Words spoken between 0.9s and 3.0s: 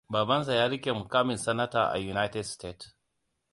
mukamin Sanata a United Stated.